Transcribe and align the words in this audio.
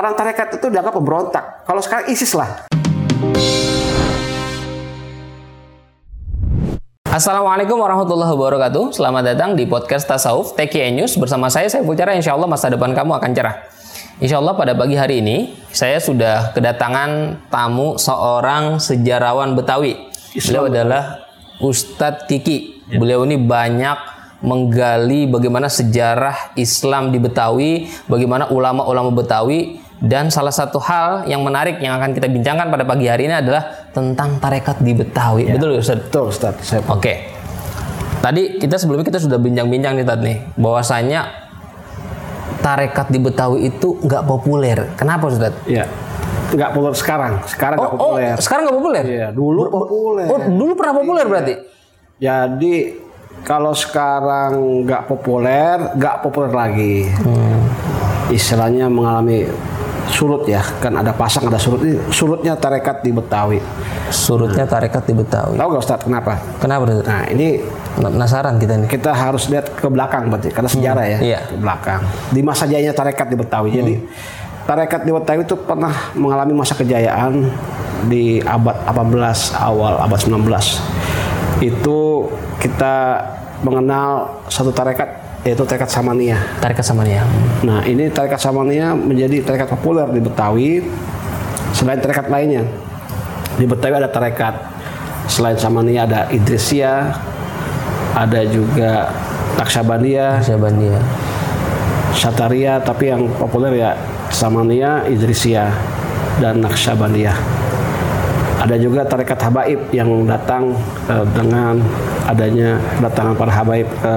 orang 0.00 0.16
tarekat 0.16 0.56
itu 0.56 0.66
dianggap 0.72 0.96
pemberontak. 0.96 1.44
Kalau 1.68 1.84
sekarang 1.84 2.08
ISIS 2.08 2.32
lah. 2.32 2.64
Assalamualaikum 7.04 7.76
warahmatullahi 7.76 8.32
wabarakatuh. 8.32 8.96
Selamat 8.96 9.34
datang 9.34 9.52
di 9.52 9.68
podcast 9.68 10.08
Tasawuf 10.08 10.56
TKI 10.56 10.96
News 10.96 11.20
bersama 11.20 11.52
saya 11.52 11.68
saya 11.68 11.84
Pucara. 11.84 12.16
Insya 12.16 12.32
Allah 12.32 12.48
masa 12.48 12.72
depan 12.72 12.96
kamu 12.96 13.12
akan 13.20 13.30
cerah. 13.36 13.60
Insya 14.24 14.40
Allah 14.40 14.56
pada 14.56 14.72
pagi 14.72 14.96
hari 14.96 15.20
ini 15.20 15.52
saya 15.68 16.00
sudah 16.00 16.56
kedatangan 16.56 17.44
tamu 17.52 18.00
seorang 18.00 18.80
sejarawan 18.80 19.52
Betawi. 19.52 20.00
Beliau 20.32 20.70
adalah 20.70 21.28
Ustadz 21.60 22.24
Kiki. 22.24 22.88
Beliau 22.94 23.26
ini 23.28 23.36
banyak 23.36 24.19
menggali 24.40 25.28
bagaimana 25.28 25.68
sejarah 25.68 26.56
Islam 26.56 27.12
di 27.12 27.18
Betawi, 27.20 27.88
bagaimana 28.08 28.48
ulama-ulama 28.48 29.12
Betawi 29.12 29.80
dan 30.00 30.32
salah 30.32 30.52
satu 30.52 30.80
hal 30.80 31.28
yang 31.28 31.44
menarik 31.44 31.76
yang 31.84 32.00
akan 32.00 32.16
kita 32.16 32.24
bincangkan 32.24 32.72
pada 32.72 32.88
pagi 32.88 33.04
hari 33.04 33.28
ini 33.28 33.36
adalah 33.36 33.92
tentang 33.92 34.40
tarekat 34.40 34.80
di 34.80 34.96
Betawi. 34.96 35.52
Ya. 35.52 35.60
Betul 35.60 35.76
Ustaz? 35.76 36.00
Betul 36.08 36.24
Ustaz. 36.32 36.54
Saya... 36.64 36.80
Oke. 36.88 37.28
Tadi 38.20 38.56
kita 38.60 38.80
sebelumnya 38.80 39.04
kita 39.04 39.20
sudah 39.20 39.36
bincang-bincang 39.40 39.96
nih 39.96 40.04
Tad 40.04 40.20
nih 40.24 40.40
bahwasanya 40.56 41.20
tarekat 42.64 43.12
di 43.12 43.20
Betawi 43.20 43.68
itu 43.68 44.00
nggak 44.00 44.24
populer. 44.24 44.88
Kenapa 44.96 45.28
Ustaz? 45.28 45.52
Iya. 45.68 45.84
Nggak 46.56 46.70
populer 46.72 46.96
sekarang. 46.96 47.32
Sekarang 47.44 47.76
nggak 47.76 47.92
Oh, 47.92 48.00
oh, 48.00 48.16
populer. 48.16 48.36
sekarang 48.40 48.62
nggak 48.64 48.76
populer? 48.80 49.04
Iya, 49.04 49.28
dulu 49.36 49.62
populer. 49.68 50.26
Oh, 50.32 50.40
dulu 50.48 50.72
pernah 50.80 50.94
populer 50.96 51.24
berarti? 51.28 51.54
Jadi 52.20 52.74
kalau 53.42 53.72
sekarang 53.72 54.84
nggak 54.84 55.08
populer, 55.08 55.96
nggak 55.96 56.16
populer 56.24 56.52
lagi. 56.52 57.08
Hmm. 57.24 57.60
Istilahnya 58.30 58.86
mengalami 58.86 59.48
surut 60.10 60.46
ya, 60.46 60.62
kan 60.78 60.94
ada 60.98 61.14
pasang 61.14 61.46
ada 61.46 61.58
surut 61.58 61.82
ini 61.82 61.98
surutnya 62.10 62.54
tarekat 62.54 63.02
di 63.02 63.10
Betawi. 63.10 63.58
Surutnya 64.10 64.66
tarekat 64.66 65.06
di 65.06 65.14
Betawi. 65.14 65.54
Tahu 65.58 65.68
nggak 65.70 65.82
Ustaz 65.82 66.00
kenapa? 66.02 66.38
Kenapa 66.58 66.82
Ustaz? 66.86 67.06
Nah 67.06 67.24
ini 67.30 67.62
Penasaran 67.98 68.56
kita 68.56 68.74
nih. 68.80 68.88
kita 68.88 69.10
harus 69.12 69.50
lihat 69.50 69.76
ke 69.76 69.88
belakang 69.90 70.30
berarti 70.30 70.48
karena 70.54 70.70
sejarah 70.70 71.04
ya 71.04 71.18
iya. 71.20 71.40
ke 71.44 71.58
belakang 71.58 72.00
di 72.30 72.40
masa 72.40 72.64
jayanya 72.64 72.94
tarekat 72.94 73.26
di 73.28 73.36
Betawi 73.36 73.68
jadi 73.74 73.94
tarekat 74.64 75.02
di 75.04 75.10
Betawi 75.12 75.42
itu 75.42 75.58
pernah 75.58 75.92
mengalami 76.16 76.54
masa 76.54 76.78
kejayaan 76.78 77.50
di 78.06 78.40
abad 78.40 78.88
18 78.88 79.58
awal 79.58 80.00
abad 80.00 80.20
19 80.22 80.38
itu 81.60 82.28
kita 82.58 83.20
mengenal 83.60 84.40
satu 84.48 84.72
tarekat 84.72 85.08
yaitu 85.44 85.64
tarekat 85.64 85.88
Samania 85.88 86.36
Tarekat 86.60 86.84
sama 86.84 87.04
dia. 87.04 87.24
nah 87.64 87.80
ini 87.84 88.08
tarekat 88.12 88.40
Samania 88.40 88.92
menjadi 88.92 89.44
tarekat 89.44 89.68
populer 89.72 90.08
di 90.12 90.20
Betawi 90.20 90.84
selain 91.72 92.00
tarekat 92.00 92.28
lainnya 92.28 92.64
di 93.56 93.64
Betawi 93.68 94.00
ada 94.00 94.08
tarekat 94.08 94.56
selain 95.28 95.56
Samania 95.56 96.04
ada 96.08 96.28
Idrisia 96.32 97.12
ada 98.16 98.40
juga 98.48 99.12
Naksabandia 99.60 100.40
Syabandia. 100.40 100.96
Syataria 102.16 102.82
tapi 102.82 103.12
yang 103.12 103.28
populer 103.38 103.80
ya 103.80 103.90
Samania, 104.30 105.06
Idrisia 105.06 105.70
dan 106.42 106.58
Naksabandia. 106.62 107.34
Ada 108.60 108.76
juga 108.76 109.00
tarekat 109.08 109.40
habaib 109.40 109.88
yang 109.90 110.28
datang 110.28 110.76
eh, 111.08 111.24
dengan 111.32 111.80
adanya 112.28 112.76
kedatangan 113.00 113.34
para 113.34 113.52
habaib 113.52 113.88
ke 113.88 114.14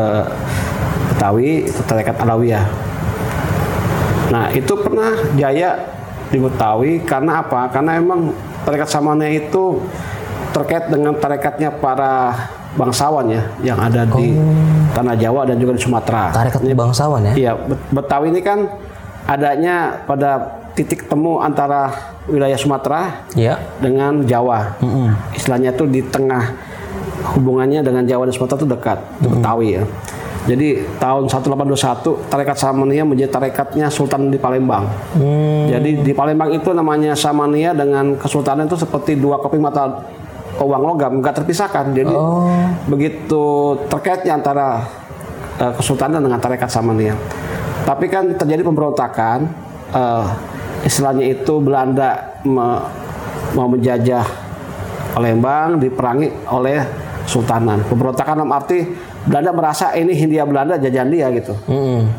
Betawi 1.13 1.63
itu 1.71 1.81
tarekat 1.87 2.19
Alawiyah. 2.19 2.65
Nah 4.33 4.51
itu 4.51 4.73
pernah 4.75 5.15
jaya 5.39 5.79
di 6.27 6.41
Betawi 6.41 6.99
karena 7.07 7.39
apa? 7.39 7.71
Karena 7.71 7.95
emang 7.95 8.35
tarekat 8.67 8.91
Samania 8.91 9.31
itu 9.31 9.79
terkait 10.51 10.91
dengan 10.91 11.15
tarekatnya 11.15 11.71
para 11.71 12.35
bangsawan 12.73 13.29
ya 13.29 13.41
yang 13.61 13.77
ada 13.77 14.03
di 14.17 14.33
tanah 14.91 15.15
Jawa 15.15 15.45
dan 15.47 15.61
juga 15.61 15.77
di 15.77 15.81
Sumatera. 15.81 16.33
Tarekat 16.33 16.61
bangsawan 16.73 17.21
ya? 17.31 17.33
Iya, 17.37 17.51
Bet- 17.55 17.85
Betawi 17.93 18.33
ini 18.33 18.41
kan 18.41 18.65
adanya 19.23 20.03
pada 20.03 20.62
titik 20.73 21.05
temu 21.05 21.37
antara 21.37 21.93
wilayah 22.25 22.57
Sumatera 22.57 23.25
Iya. 23.33 23.57
dengan 23.77 24.25
Jawa. 24.25 24.77
Istilahnya 25.33 25.71
itu 25.71 25.85
di 25.85 26.01
tengah 26.01 26.53
hubungannya 27.35 27.81
dengan 27.81 28.03
Jawa 28.03 28.25
dan 28.25 28.33
Sumatera 28.33 28.57
itu 28.57 28.67
dekat, 28.67 28.97
itu 29.21 29.27
Betawi 29.29 29.67
ya. 29.77 29.83
Jadi 30.43 30.67
tahun 30.99 31.31
1821 31.31 32.27
tarekat 32.27 32.57
Samania 32.59 33.07
menjadi 33.07 33.31
tarekatnya 33.31 33.87
Sultan 33.87 34.27
di 34.27 34.35
Palembang. 34.35 34.91
Jadi 35.71 36.03
di 36.03 36.11
Palembang 36.11 36.51
itu 36.51 36.75
namanya 36.75 37.15
Samania 37.15 37.71
dengan 37.71 38.19
Kesultanan 38.19 38.67
itu 38.67 38.75
seperti 38.75 39.15
dua 39.15 39.39
kopi 39.39 39.55
mata 39.55 40.03
uang 40.59 40.83
logam, 40.83 41.23
nggak 41.23 41.39
terpisahkan. 41.39 41.95
Jadi 41.95 42.11
begitu 42.85 43.43
terkaitnya 43.87 44.35
antara 44.35 44.83
eh, 45.63 45.73
Kesultanan 45.79 46.19
dengan 46.19 46.43
tarekat 46.43 46.67
Samania. 46.67 47.15
Tapi 47.83 48.11
kan 48.11 48.35
terjadi 48.35 48.67
pemberontakan, 48.67 49.47
eh, 49.95 50.25
istilahnya 50.83 51.25
itu 51.25 51.53
Belanda 51.59 52.39
me- 52.43 52.83
mau 53.53 53.69
menjajah 53.69 54.25
Palembang 55.13 55.77
diperangi 55.77 56.49
oleh 56.49 56.81
Sultanan. 57.23 57.85
Pemberontakan 57.87 58.43
dalam 58.43 58.51
arti 58.51 58.83
Belanda 59.23 59.55
merasa 59.55 59.95
ini 59.95 60.11
Hindia 60.11 60.43
Belanda 60.43 60.75
jajan 60.75 61.07
dia 61.07 61.31
gitu. 61.31 61.55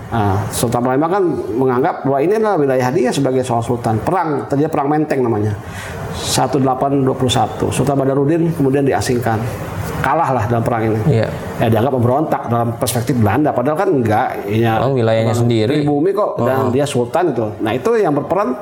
Nah, 0.08 0.48
Sultan 0.48 0.80
Palembang 0.80 1.12
kan 1.12 1.24
menganggap 1.52 2.08
bahwa 2.08 2.18
ini 2.24 2.40
adalah 2.40 2.56
wilayah 2.56 2.88
dia 2.88 3.12
sebagai 3.12 3.44
seorang 3.44 3.66
sultan. 3.66 4.00
Perang, 4.00 4.48
terjadi 4.48 4.72
perang 4.72 4.88
Menteng 4.88 5.20
namanya. 5.20 5.52
1821. 6.16 7.68
Sultan 7.68 7.96
Badarudin 7.98 8.48
kemudian 8.56 8.86
diasingkan. 8.86 9.36
Kalah 10.04 10.36
lah 10.36 10.44
dalam 10.44 10.60
perang 10.60 10.84
ini. 10.84 11.00
Iya. 11.08 11.32
Ya 11.64 11.66
dianggap 11.72 11.96
pemberontak 11.96 12.42
dalam 12.52 12.76
perspektif 12.76 13.16
Belanda. 13.16 13.56
Padahal 13.56 13.80
kan 13.80 13.88
enggak. 13.88 14.44
Ya, 14.52 14.84
Oh, 14.84 14.92
wilayahnya 14.92 15.32
sendiri. 15.32 15.80
Pribumi 15.80 16.12
kok 16.12 16.44
dan 16.44 16.68
dia 16.68 16.84
sultan 16.84 17.32
itu. 17.32 17.48
Nah 17.64 17.72
itu 17.72 17.88
yang 17.96 18.12
berperan 18.12 18.52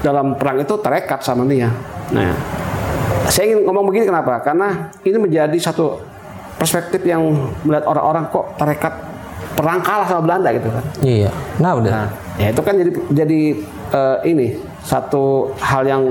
dalam 0.00 0.32
perang 0.40 0.56
itu 0.56 0.72
tarekat 0.80 1.20
sama 1.20 1.44
dia. 1.44 1.68
Nah 2.08 2.32
saya 3.28 3.52
ingin 3.52 3.68
ngomong 3.68 3.84
begini 3.90 4.08
kenapa? 4.08 4.40
Karena 4.40 4.88
ini 5.04 5.18
menjadi 5.20 5.58
satu 5.60 6.00
perspektif 6.56 7.04
yang 7.04 7.20
melihat 7.66 7.84
orang-orang 7.84 8.24
kok 8.32 8.56
tarekat 8.56 8.94
perang 9.56 9.80
kalah 9.84 10.06
sama 10.08 10.22
Belanda 10.24 10.48
gitu 10.52 10.68
kan. 10.72 10.84
Iya. 11.00 11.30
Nah, 11.60 11.72
udah. 11.76 11.90
Nah, 11.90 12.08
ya 12.36 12.48
itu 12.52 12.60
kan 12.60 12.74
jadi 12.76 12.90
jadi 13.12 13.40
eh, 13.92 14.16
ini 14.28 14.46
satu 14.84 15.52
hal 15.60 15.82
yang 15.84 16.02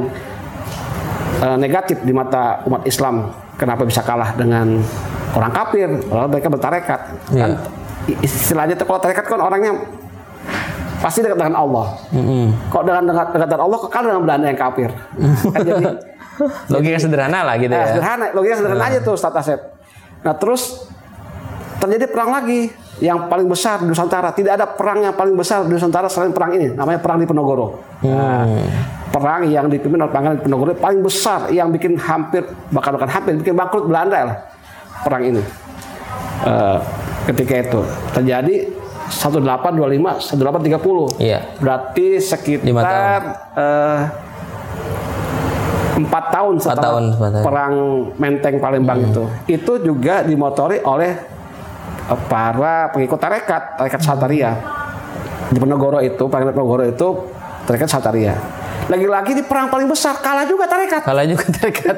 eh, 1.41 1.57
negatif 1.57 2.01
di 2.01 2.13
mata 2.13 2.61
umat 2.65 2.85
Islam. 2.85 3.44
Kenapa 3.55 3.83
bisa 3.83 4.03
kalah 4.03 4.35
dengan 4.35 4.83
orang 5.31 5.51
kafir? 5.51 5.87
Padahal 6.03 6.27
mereka 6.27 6.47
bertarekat. 6.51 7.01
Kan 7.31 7.51
Iya. 8.05 8.21
istilahnya 8.21 8.75
tuh 8.75 8.85
kalau 8.85 8.99
tarekat 8.99 9.25
kan 9.25 9.39
orangnya 9.39 9.71
pasti 10.99 11.23
dekat 11.23 11.37
dengan 11.37 11.55
Allah. 11.55 11.95
Kok 12.69 12.83
dengan 12.83 13.03
dekat, 13.05 13.27
dekat 13.31 13.47
dengan 13.47 13.63
Allah 13.63 13.77
kok 13.79 13.89
kalah 13.89 14.07
dengan 14.11 14.23
Belanda 14.23 14.45
yang 14.47 14.59
kafir? 14.59 14.89
kan 15.53 15.61
jadi 15.61 15.85
Logika 16.67 16.99
sederhana 16.99 17.47
lah 17.47 17.55
gitu 17.55 17.71
Nah, 17.71 17.79
ya. 17.79 17.87
sederhana, 17.95 18.25
logika 18.35 18.55
sederhana 18.59 18.83
aja 18.85 18.99
tuh 18.99 19.15
Ustaz 19.15 19.31
Asep. 19.33 19.59
Nah 20.19 20.35
terus 20.35 20.83
terjadi 21.77 22.11
perang 22.11 22.35
lagi 22.35 22.67
yang 22.99 23.25
paling 23.25 23.47
besar 23.47 23.79
di 23.79 23.87
Nusantara. 23.87 24.31
Tidak 24.31 24.51
ada 24.51 24.67
perang 24.67 24.99
yang 24.99 25.15
paling 25.15 25.31
besar 25.31 25.63
di 25.63 25.71
Nusantara 25.71 26.07
selain 26.07 26.35
perang 26.35 26.51
ini. 26.51 26.71
Namanya 26.71 26.99
perang 26.99 27.17
di 27.17 27.25
Penogoro. 27.25 27.79
Nah, 28.03 28.43
perang 29.15 29.47
yang 29.47 29.71
dipimpin 29.71 30.03
oleh 30.03 30.11
Pangeran 30.11 30.35
Diponegoro 30.43 30.75
paling 30.75 30.99
besar 30.99 31.47
yang 31.47 31.71
bikin 31.71 31.95
hampir 31.95 32.43
bahkan 32.75 32.99
bukan 32.99 33.07
hampir 33.07 33.31
bikin 33.39 33.55
bangkrut 33.55 33.87
Belanda 33.87 34.19
lah 34.27 34.37
perang 35.07 35.23
ini. 35.23 35.39
Eh, 36.43 36.77
ketika 37.31 37.53
itu 37.63 37.79
terjadi 38.11 38.55
1825 39.07 40.19
1830. 40.19 41.23
Iya. 41.23 41.39
Berarti 41.63 42.19
sekitar 42.19 43.19
eh, 43.55 43.99
empat 45.95 46.23
tahun 46.35 46.53
setelah 46.59 46.83
tahun, 46.83 47.03
tahun. 47.15 47.43
perang 47.47 47.73
Menteng 48.19 48.55
Palembang 48.59 48.99
itu. 48.99 49.23
Itu 49.47 49.79
juga 49.79 50.27
dimotori 50.27 50.83
oleh 50.83 51.15
eh, 52.11 52.19
para 52.27 52.91
pengikut 52.91 53.15
tarekat, 53.15 53.79
tarekat 53.79 54.01
Sataria. 54.03 54.51
Di 55.45 55.61
Penogoro 55.61 56.03
itu, 56.03 56.25
Pangeran 56.27 56.51
Penogoro 56.51 56.83
itu 56.83 57.07
tarekat 57.63 57.87
Sataria. 57.87 58.64
Lagi-lagi 58.85 59.31
di 59.33 59.41
perang 59.41 59.67
paling 59.67 59.85
besar 59.85 60.13
kalah 60.15 60.45
juga 60.45 60.65
tarekat. 60.65 61.01
Kalah 61.01 61.25
juga 61.25 61.45
tarekat. 61.49 61.95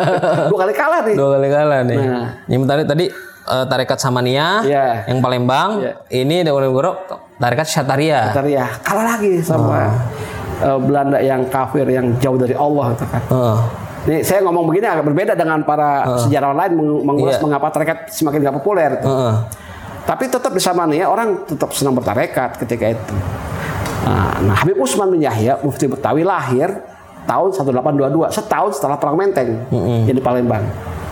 Dua 0.50 0.58
kali 0.60 0.74
kalah 0.74 1.00
nih. 1.02 1.14
Dua 1.14 1.28
kali 1.32 1.48
kalah 1.48 1.80
nih. 1.82 1.98
Nah. 2.00 2.26
Yang 2.46 2.62
tadi 2.64 2.82
tadi 2.84 3.04
eh, 3.44 3.64
tarekat 3.64 3.98
Samania, 3.98 4.46
Iya. 4.60 5.06
yang 5.06 5.18
Palembang, 5.20 5.78
Iya. 5.78 5.92
ini 6.12 6.42
Diponegoro 6.42 7.06
tarekat 7.36 7.66
Syataria. 7.66 8.30
Sataria 8.30 8.66
kalah 8.80 9.14
lagi 9.14 9.38
sama 9.38 9.94
eh, 10.58 10.78
Belanda 10.80 11.18
yang 11.18 11.46
kafir 11.46 11.86
yang 11.86 12.18
jauh 12.18 12.34
dari 12.36 12.54
Allah 12.54 12.86
itu 12.92 13.04
kan. 13.04 13.22
Heeh. 13.24 13.58
Nih 14.04 14.20
saya 14.20 14.42
ngomong 14.42 14.66
begini 14.66 14.84
agak 14.84 15.06
berbeda 15.06 15.32
dengan 15.32 15.62
para 15.62 16.18
sejarawan 16.20 16.58
lain 16.58 16.72
meng- 16.74 17.02
mengulas 17.06 17.38
Iya. 17.38 17.42
mengapa 17.42 17.70
tarekat 17.70 18.10
semakin 18.10 18.42
nggak 18.42 18.56
populer. 18.56 18.90
itu. 18.96 19.06
Heeh. 19.06 19.34
Tapi 20.04 20.28
tetap 20.28 20.50
di 20.50 20.60
Samania 20.60 21.08
orang 21.08 21.46
tetap 21.46 21.72
senang 21.72 21.94
bertarekat 21.94 22.58
ketika 22.58 22.90
itu. 22.90 23.14
Nah, 24.04 24.36
nah 24.44 24.54
Habib 24.60 24.76
Usman 24.76 25.16
bin 25.16 25.24
Yahya 25.24 25.58
Mufti 25.64 25.88
Betawi 25.88 26.22
lahir 26.22 26.68
tahun 27.24 27.56
1822 27.56 28.36
setahun 28.36 28.76
setelah 28.76 29.00
perang 29.00 29.16
Menteng 29.16 29.64
jadi 30.04 30.20
Palembang 30.20 30.64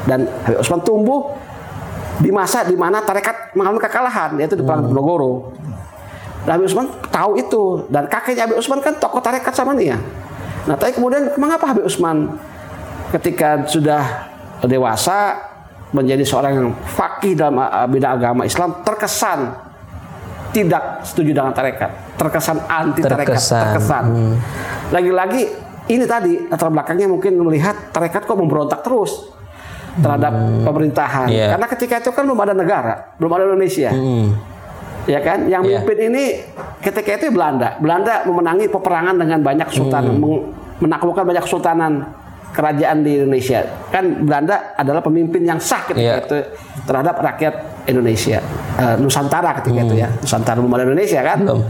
dan 0.05 0.29
Habib 0.45 0.61
Usman 0.61 0.81
tumbuh 0.85 1.33
di 2.21 2.31
masa 2.31 2.63
di 2.69 2.77
mana 2.77 3.01
tarekat 3.01 3.57
mengalami 3.57 3.81
kekalahan 3.81 4.37
yaitu 4.39 4.55
di 4.59 4.65
perang. 4.65 4.93
Dan 6.43 6.59
Habib 6.59 6.67
Usman 6.67 6.87
tahu 7.09 7.39
itu 7.39 7.87
dan 7.89 8.11
kakeknya 8.11 8.51
Habib 8.51 8.59
Usman 8.59 8.83
kan 8.83 8.99
tokoh 8.99 9.23
tarekat 9.23 9.55
Samaniyah. 9.55 10.01
Nah, 10.67 10.75
tapi 10.79 10.95
kemudian 10.95 11.31
mengapa 11.39 11.71
Habib 11.71 11.87
Usman 11.87 12.35
ketika 13.15 13.63
sudah 13.67 14.31
dewasa 14.67 15.39
menjadi 15.93 16.25
seorang 16.25 16.53
yang 16.57 16.69
fakih 16.89 17.37
dalam 17.37 17.61
uh, 17.61 17.87
bidang 17.87 18.17
agama 18.17 18.43
Islam 18.49 18.81
terkesan 18.83 19.55
tidak 20.53 21.01
setuju 21.03 21.33
dengan 21.33 21.51
tarekat, 21.51 21.91
terkesan 22.15 22.61
anti 22.63 23.01
tarekat, 23.01 23.35
Terkesan. 23.35 23.63
terkesan. 23.67 24.05
Lagi-lagi 24.89 25.43
ini 25.89 26.05
tadi 26.05 26.47
latar 26.47 26.69
belakangnya 26.69 27.09
mungkin 27.09 27.41
melihat 27.41 27.91
tarekat 27.91 28.25
kok 28.25 28.37
memberontak 28.37 28.85
terus 28.85 29.33
terhadap 29.93 30.33
pemerintahan. 30.63 31.29
Iya. 31.29 31.57
Karena 31.57 31.67
ketika 31.69 31.95
itu 31.99 32.11
kan 32.11 32.23
belum 32.25 32.41
ada 32.41 32.55
negara, 32.55 33.17
belum 33.17 33.31
ada 33.31 33.45
Indonesia. 33.47 33.91
Hmm. 33.91 34.37
Ya 35.03 35.19
kan, 35.19 35.51
yang 35.51 35.67
Iya. 35.67 35.83
memimpin 35.83 36.15
ini 36.15 36.25
ketika 36.79 37.19
itu 37.19 37.35
Belanda. 37.35 37.75
Belanda 37.77 38.23
memenangi 38.23 38.71
peperangan 38.71 39.19
dengan 39.19 39.43
banyak 39.43 39.69
sultan, 39.69 40.15
meng- 40.15 40.47
menaklukkan 40.79 41.27
banyak 41.27 41.45
sultanan 41.45 42.07
kerajaan 42.53 43.03
di 43.03 43.19
Indonesia. 43.19 43.65
Kan 43.89 44.23
Belanda 44.23 44.77
adalah 44.77 45.01
pemimpin 45.01 45.43
yang 45.43 45.59
sah 45.59 45.83
ketika 45.83 45.99
Iya. 45.99 46.23
itu 46.23 46.39
terhadap 46.85 47.19
rakyat 47.19 47.55
Indonesia, 47.87 48.41
Eh, 48.73 48.97
Nusantara 48.97 49.53
ketika 49.61 49.85
itu 49.85 50.01
ya, 50.01 50.09
Nusantara 50.09 50.57
belum 50.57 50.73
ada 50.73 50.85
Indonesia 50.89 51.21
kan? 51.21 51.39
Belum. 51.45 51.61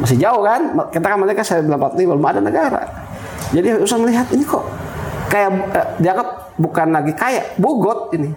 Masih 0.00 0.16
jauh 0.16 0.40
kan? 0.40 0.72
Kita 0.88 1.06
kan 1.12 1.18
mereka 1.20 1.44
saya 1.44 1.60
bilang 1.60 1.92
belum 1.92 2.24
ada 2.24 2.40
negara. 2.40 2.80
Jadi 3.52 3.84
usah 3.84 4.00
melihat 4.00 4.24
ini 4.32 4.40
kok 4.40 4.64
kayak 5.28 5.50
eh, 5.76 5.86
dianggap 6.00 6.56
bukan 6.56 6.88
lagi 6.96 7.12
kaya, 7.12 7.44
bugot 7.60 8.16
ini. 8.16 8.32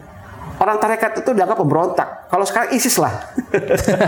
Orang 0.60 0.77
tarekat 0.83 1.24
itu 1.24 1.31
dianggap 1.31 1.57
pemberontak. 1.60 2.27
Kalau 2.27 2.44
sekarang 2.44 2.75
ISIS 2.75 3.00
lah. 3.00 3.31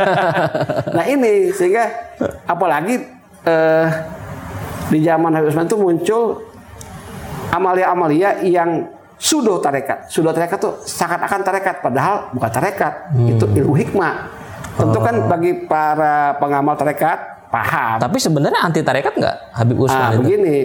nah 0.95 1.03
ini 1.07 1.55
sehingga 1.55 1.87
apalagi 2.43 2.99
eh, 3.47 3.87
di 4.91 4.99
zaman 5.01 5.31
Habib 5.33 5.55
Usman 5.55 5.67
itu 5.71 5.77
muncul 5.79 6.23
amalia-amalia 7.49 8.43
yang 8.43 8.91
sudo 9.15 9.57
tarekat. 9.57 10.07
Sudo 10.07 10.29
tarekat 10.29 10.57
itu 10.57 10.71
seakan-akan 10.83 11.41
tarekat, 11.41 11.75
padahal 11.79 12.29
bukan 12.31 12.49
tarekat. 12.49 12.93
Itu 13.15 13.45
ilmu 13.47 13.73
hikmah. 13.73 14.13
Tentu 14.75 14.99
kan 14.99 15.15
bagi 15.25 15.65
para 15.65 16.35
pengamal 16.35 16.75
tarekat 16.75 17.47
paham. 17.47 17.95
Tapi 17.97 18.17
sebenarnya 18.17 18.59
anti 18.61 18.81
tarekat 18.81 19.15
nggak 19.15 19.35
Habib 19.53 19.77
Ah, 19.77 19.83
Usman 19.85 20.07
itu? 20.09 20.19
begini. 20.21 20.57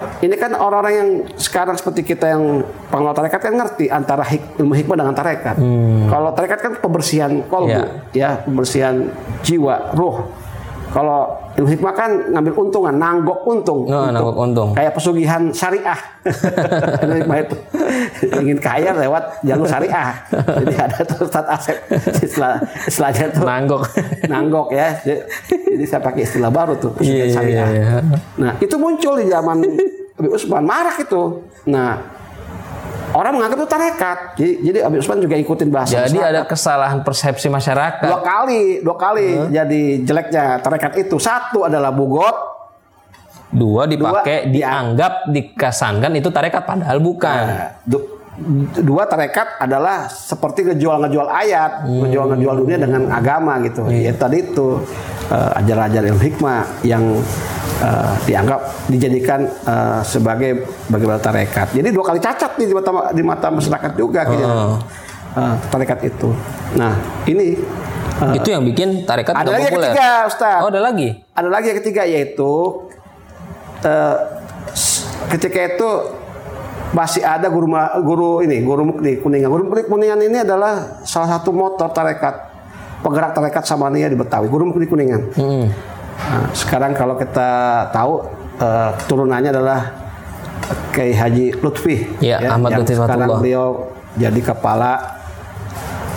Ini 0.00 0.32
kan 0.32 0.56
orang-orang 0.56 0.94
yang 0.94 1.08
sekarang 1.36 1.76
seperti 1.76 2.00
kita 2.06 2.24
yang 2.26 2.64
pengamal 2.88 3.12
tarekat 3.12 3.36
kan 3.38 3.52
ngerti 3.52 3.84
antara 3.86 4.24
hik- 4.24 4.56
ilmu 4.56 4.72
hikmah 4.72 4.96
dengan 4.96 5.12
tarekat. 5.12 5.60
Kalau 6.08 6.32
tarekat 6.32 6.58
kan 6.58 6.72
pembersihan 6.74 7.44
kolbu, 7.44 7.68
Hmm. 7.70 8.08
Iya. 8.10 8.40
ya 8.40 8.40
pembersihan 8.40 9.12
jiwa, 9.42 9.92
ruh. 9.92 10.24
Kalau 10.90 11.20
ilmu 11.54 11.70
hikmah 11.70 11.92
kan 11.92 12.10
ngambil 12.28 12.52
untungan, 12.56 12.94
nanggok 12.94 13.40
untung. 13.44 13.86
Oh, 13.86 13.94
Untuk- 14.02 14.10
nanggok 14.10 14.36
untung. 14.36 14.68
Kayak 14.74 14.92
pesugihan 14.92 15.42
syariah. 15.50 15.94
Ilmu 17.00 17.14
hikmah 17.16 17.36
itu 17.40 17.56
ingin 18.34 18.58
kaya 18.58 18.90
lewat 18.92 19.38
jalur 19.40 19.64
syariah. 19.64 20.18
Jadi 20.28 20.74
ada 20.74 20.98
tuh 21.00 21.24
Ustaz 21.24 21.46
Asep 21.46 21.76
istilah 22.20 22.58
istilahnya 22.84 23.30
tuh 23.30 23.44
Nanggok. 23.44 23.82
nanggok 24.26 24.66
ya. 24.70 24.88
Jadi 25.00 25.84
saya 25.84 26.00
pakai 26.00 26.22
istilah 26.22 26.50
baru 26.50 26.74
tuh 26.74 26.90
pesugihan 26.92 27.16
Iya, 27.16 27.24
iya, 27.24 27.34
syariah. 27.34 27.68
iya, 27.68 27.86
iya. 27.96 27.98
Nah, 28.36 28.52
itu 28.58 28.74
muncul 28.74 29.14
di 29.14 29.26
zaman 29.26 29.56
Habib 30.16 30.32
Usman 30.32 30.64
marah 30.64 30.96
itu. 30.96 31.22
Nah, 31.64 32.19
orang 33.12 33.32
menganggap 33.34 33.58
itu 33.58 33.68
tarekat. 33.68 34.18
Jadi, 34.34 34.52
jadi 34.62 34.78
Habib 34.82 35.00
Usman 35.00 35.18
juga 35.18 35.36
ikutin 35.36 35.68
bahasa. 35.68 36.06
Jadi 36.06 36.16
masyarakat. 36.16 36.30
ada 36.30 36.40
kesalahan 36.44 36.98
persepsi 37.02 37.46
masyarakat. 37.48 38.06
dua 38.06 38.22
kali, 38.22 38.62
dua 38.80 38.96
kali 38.96 39.26
jadi 39.50 39.82
jeleknya 40.02 40.44
tarekat 40.58 40.92
itu. 41.00 41.16
Satu 41.18 41.64
adalah 41.64 41.90
bugot, 41.90 42.50
Dua 43.50 43.82
dipakai, 43.82 44.46
Dua, 44.46 44.52
dianggap, 44.54 45.26
dikasankan 45.26 46.14
itu 46.14 46.30
tarekat 46.30 46.62
padahal 46.62 47.02
bukan. 47.02 47.44
Nah, 47.50 47.82
du- 47.82 48.22
dua 48.78 49.04
tarekat 49.04 49.58
adalah 49.58 50.06
seperti 50.06 50.64
ngejual-ngejual 50.64 51.26
ayat, 51.26 51.82
ngejual-ngejual 51.84 52.54
dunia 52.56 52.78
dengan 52.78 53.10
agama 53.10 53.58
gitu. 53.66 53.90
Ya 53.90 54.14
tadi 54.14 54.46
itu 54.46 54.80
eh, 55.28 55.58
ajar-ajar 55.60 56.02
ilmu 56.08 56.22
hikmah 56.22 56.62
yang 56.86 57.18
eh, 57.80 58.12
dianggap 58.24 58.60
dijadikan 58.86 59.40
eh, 59.44 60.00
sebagai 60.02 60.50
bagaimana 60.86 61.18
tarekat. 61.18 61.72
Jadi 61.72 61.88
dua 61.88 62.04
kali 62.04 62.18
cacat 62.18 62.54
nih 62.54 62.66
di 62.66 62.74
mata 62.74 62.90
di 63.10 63.22
mata 63.22 63.46
masyarakat 63.48 63.92
juga 63.94 64.20
gitu. 64.26 64.44
Eh, 65.30 65.54
tarekat 65.66 65.98
itu. 66.04 66.28
Nah, 66.74 66.94
ini 67.24 67.54
eh, 68.20 68.32
itu 68.34 68.48
yang 68.48 68.62
bikin 68.62 69.04
tarekat 69.04 69.32
ada 69.32 69.48
lagi 69.48 69.66
populer. 69.66 69.90
ketiga, 69.90 70.10
Ustaz. 70.26 70.58
Oh, 70.60 70.68
ada 70.68 70.82
lagi. 70.82 71.08
Ada 71.30 71.48
lagi 71.48 71.66
yang 71.68 71.78
ketiga 71.78 72.02
yaitu 72.04 72.52
s- 74.70 75.06
ketika 75.28 75.58
itu 75.66 75.88
masih 76.90 77.22
ada 77.22 77.46
guru 77.46 77.70
guru 78.02 78.42
ini 78.42 78.60
guru 78.60 78.82
mukni 78.84 79.16
kuningan. 79.16 79.46
Guru 79.46 79.62
mukni 79.64 79.86
kuningan 79.86 80.20
ini 80.20 80.42
adalah 80.42 80.98
salah 81.00 81.38
satu 81.38 81.54
motor 81.54 81.86
tarekat 81.90 82.50
penggerak 83.00 83.32
tarekat 83.32 83.62
Samaniyah 83.62 84.10
di 84.10 84.18
Betawi. 84.18 84.50
Guru 84.50 84.74
mukni 84.74 84.84
kuningan. 84.84 85.30
Hmm. 85.38 85.70
Nah, 86.20 86.46
sekarang 86.52 86.92
kalau 86.92 87.16
kita 87.16 87.48
tahu 87.90 88.22
eh, 88.60 88.90
turunannya 89.08 89.50
adalah 89.50 89.80
Kiai 90.94 91.16
Haji 91.16 91.58
Lutfi 91.64 92.20
Ya, 92.22 92.38
Ahmad 92.46 92.76
yang 92.76 92.84
Lutfi 92.84 92.94
sekarang 92.94 93.26
Fatullah. 93.26 93.40
beliau 93.42 93.66
jadi 94.14 94.40
kepala 94.42 94.92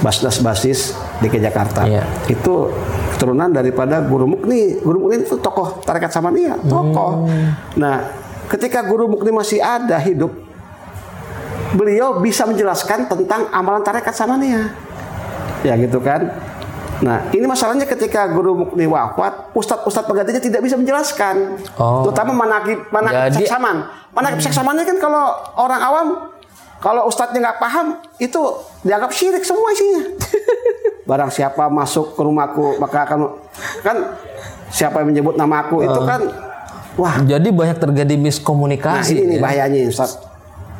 Basnas 0.03 0.43
Basis 0.43 0.91
DKI 1.23 1.39
Jakarta. 1.47 1.87
Iya. 1.87 2.03
Itu 2.27 2.75
keturunan 3.15 3.47
daripada 3.55 4.03
Guru 4.03 4.27
Mukni. 4.27 4.75
Guru 4.83 5.07
Mukni 5.07 5.23
itu 5.23 5.39
tokoh 5.39 5.79
tarekat 5.87 6.11
Samaniyah, 6.11 6.59
tokoh. 6.67 7.23
Nah, 7.79 8.11
ketika 8.51 8.83
Guru 8.83 9.07
Mukni 9.07 9.31
masih 9.31 9.63
ada 9.63 9.95
hidup, 10.03 10.35
beliau 11.71 12.19
bisa 12.19 12.43
menjelaskan 12.43 13.07
tentang 13.07 13.47
amalan 13.55 13.79
tarekat 13.79 14.11
Samaniyah. 14.11 14.67
Ya 15.63 15.79
gitu 15.79 16.03
kan. 16.03 16.35
Nah, 17.03 17.19
ini 17.29 17.43
masalahnya 17.43 17.83
ketika 17.83 18.31
Guru 18.31 18.55
Mukni 18.55 18.87
wafat, 18.87 19.51
ustadz-ustadz 19.51 20.07
penggantinya 20.07 20.39
tidak 20.39 20.63
bisa 20.63 20.79
menjelaskan. 20.79 21.59
Oh. 21.75 22.07
Terutama 22.07 22.31
manakib 22.33 22.87
manakib 22.89 23.27
Jadi- 23.29 23.43
seksaman. 23.43 23.75
Manakib 24.13 24.39
seksamannya 24.39 24.85
kan 24.85 24.97
kalau 24.97 25.25
orang 25.57 25.81
awam 25.81 26.07
kalau 26.79 27.07
ustadznya 27.07 27.39
nggak 27.41 27.59
paham 27.59 27.87
itu 28.17 28.39
dianggap 28.81 29.11
syirik 29.11 29.43
semua 29.43 29.71
isinya. 29.71 30.03
Barang 31.09 31.27
siapa 31.27 31.67
masuk 31.67 32.15
ke 32.15 32.21
rumahku 32.21 32.79
maka 32.79 33.03
akan 33.03 33.19
kan 33.83 34.15
siapa 34.67 35.03
yang 35.03 35.11
menyebut 35.11 35.35
namaku 35.35 35.83
itu 35.83 35.99
kan 36.03 36.21
wah 36.95 37.19
Jadi 37.19 37.51
banyak 37.51 37.77
terjadi 37.77 38.13
Nah 38.13 38.21
miskomunikasi. 38.21 39.11
ini 39.13 39.23
nih 39.25 39.37
ya. 39.37 39.41
bahayanya 39.41 39.79
Ustaz. 39.87 40.19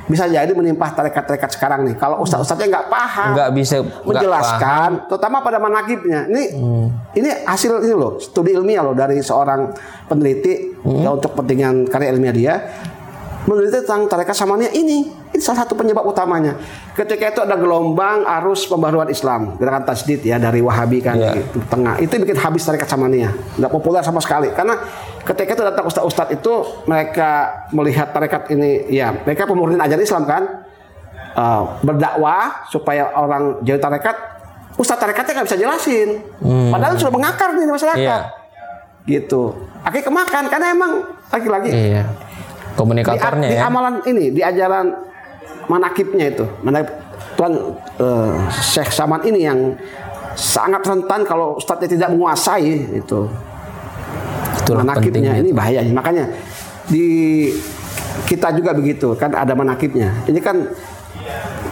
Bisa 0.03 0.27
jadi 0.27 0.51
menimpah 0.51 0.91
tarekat-tarekat 0.91 1.55
sekarang 1.55 1.87
nih. 1.87 1.95
Kalau 1.95 2.19
ustaz-ustaznya 2.19 2.67
nggak 2.67 2.87
paham, 2.87 3.29
Nggak 3.33 3.49
bisa- 3.55 3.79
Hmm. 3.79 4.03
menjelaskan, 4.03 4.89
terutama 5.07 5.39
pada 5.39 5.57
manakibnya. 5.57 6.27
Ini 6.27 6.43
ini 7.13 7.29
hasil 7.43 7.79
ini 7.79 7.95
loh, 7.95 8.19
studi 8.19 8.51
ilmiah 8.51 8.83
loh 8.83 8.91
dari 8.91 9.19
seorang 9.19 9.71
peneliti 10.05 10.75
Hmm. 10.77 10.99
ya 10.99 11.09
untuk 11.09 11.31
kepentingan 11.31 11.87
karya 11.87 12.11
ilmiah 12.11 12.35
dia 12.35 12.53
meneliti 13.43 13.83
tentang 13.83 14.07
tarekat 14.07 14.31
samaniyah 14.31 14.71
ini. 14.71 15.03
Ini 15.33 15.41
salah 15.41 15.65
satu 15.65 15.73
penyebab 15.73 16.05
utamanya. 16.05 16.55
Ketika 16.93 17.27
itu 17.27 17.39
ada 17.41 17.57
gelombang 17.57 18.23
arus 18.39 18.63
pembaruan 18.63 19.09
Islam, 19.09 19.57
gerakan 19.57 19.83
tasdid 19.83 20.21
ya 20.21 20.37
dari 20.37 20.61
Wahabi 20.61 21.01
kan 21.01 21.17
Iya. 21.17 21.41
di 21.41 21.59
tengah. 21.65 21.97
Itu 21.97 22.15
bikin 22.17 22.37
habis 22.37 22.63
tarekat 22.63 22.85
samaniyah. 22.85 23.59
Nggak 23.59 23.71
populer 23.73 23.99
sama 23.99 24.19
sekali. 24.19 24.53
Karena 24.53 24.77
ketika 25.23 25.55
itu 25.55 25.63
datang 25.63 25.85
ustadz-ustadz 25.87 26.35
itu 26.35 26.53
mereka 26.85 27.63
melihat 27.71 28.11
tarekat 28.11 28.51
ini 28.51 28.91
ya 28.91 29.11
mereka 29.23 29.47
pemurnian 29.47 29.79
ajaran 29.79 30.03
Islam 30.03 30.23
kan. 30.27 30.43
Eh, 31.33 31.63
berdakwah 31.81 32.69
supaya 32.69 33.09
orang 33.17 33.57
jadi 33.65 33.81
tarekat 33.81 34.13
Ustadz 34.73 35.01
tarekatnya 35.01 35.41
nggak 35.41 35.47
bisa 35.49 35.57
jelasin, 35.57 36.09
padahal 36.73 36.97
sudah 36.97 37.13
mengakar 37.13 37.53
nih 37.53 37.65
di 37.65 37.73
masyarakat, 37.73 38.01
Iya. 38.01 38.17
gitu. 39.05 39.53
Akhirnya 39.85 40.05
kemakan 40.09 40.43
karena 40.49 40.67
emang 40.73 40.91
lagi-lagi 41.29 41.69
Iya. 41.69 42.03
di, 42.09 42.73
Komunikatornya 42.73 43.49
di 43.49 43.57
ya. 43.57 43.69
amalan 43.69 44.01
ini 44.09 44.33
di 44.33 44.41
ajaran 44.41 44.89
manakibnya 45.69 46.25
itu 46.33 46.45
manakib 46.65 46.89
Tuan 47.33 47.53
eh, 48.01 48.33
Syekh 48.49 48.89
Saman 48.93 49.21
ini 49.25 49.45
yang 49.45 49.77
sangat 50.33 50.81
rentan 50.85 51.21
kalau 51.25 51.57
ustadznya 51.57 51.93
tidak 51.93 52.09
menguasai 52.13 52.97
itu 52.97 53.29
Itulah 54.63 54.83
manakibnya 54.87 55.37
ini 55.39 55.51
bahaya. 55.51 55.83
Makanya 55.83 56.25
di 56.87 57.05
kita 58.27 58.53
juga 58.55 58.71
begitu 58.77 59.17
kan 59.17 59.33
ada 59.33 59.57
manakibnya 59.57 60.13
ini 60.29 60.37
kan 60.37 60.69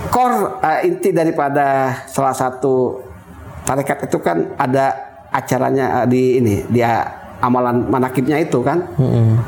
core 0.09 0.59
eh, 0.59 0.89
inti 0.89 1.13
daripada 1.13 1.93
salah 2.09 2.33
satu 2.33 2.99
tarekat 3.63 4.09
itu 4.09 4.17
kan 4.19 4.57
ada 4.57 4.91
acaranya 5.31 6.03
eh, 6.03 6.05
di 6.09 6.23
ini 6.41 6.55
dia 6.67 7.07
amalan 7.41 7.89
manakibnya 7.89 8.37
itu 8.37 8.61
kan. 8.61 8.85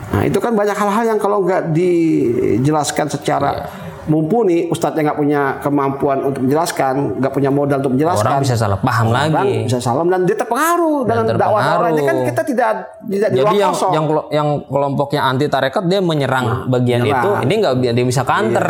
Nah 0.09 0.25
itu 0.25 0.41
kan 0.41 0.57
banyak 0.57 0.73
hal-hal 0.73 1.13
yang 1.13 1.19
kalau 1.21 1.45
nggak 1.45 1.77
dijelaskan 1.77 3.05
secara 3.05 3.69
mumpuni, 4.03 4.67
ustadznya 4.67 5.09
nggak 5.09 5.17
punya 5.17 5.41
kemampuan 5.59 6.19
untuk 6.21 6.43
menjelaskan, 6.43 7.23
nggak 7.23 7.31
punya 7.31 7.47
modal 7.47 7.79
untuk 7.79 7.95
menjelaskan. 7.95 8.25
Orang 8.25 8.43
bisa 8.43 8.55
salah 8.55 8.75
paham 8.75 9.05
Orang 9.09 9.31
lagi. 9.31 9.63
bisa 9.63 9.79
salam 9.79 10.07
dan 10.07 10.23
dia 10.23 10.35
terpengaruh 10.35 11.03
dengan 11.03 11.23
dakwah 11.29 11.39
terpengaruh. 11.39 11.79
orang 11.79 11.91
ini 11.91 12.01
kan 12.03 12.15
kita 12.27 12.41
tidak 12.43 12.71
tidak 13.01 13.29
di 13.31 13.37
Jadi 13.39 13.55
yang 13.55 13.71
kosong. 13.71 13.91
yang 13.91 14.05
yang 14.29 14.47
kelompoknya 14.63 15.21
anti 15.23 15.45
tarekat 15.47 15.83
dia 15.85 15.99
menyerang 15.99 16.67
bagian 16.67 16.99
menyerang. 17.01 17.23
itu, 17.23 17.29
ini 17.41 17.53
nggak 17.57 17.73
dia 17.93 18.05
bisa 18.05 18.21
counter. 18.23 18.67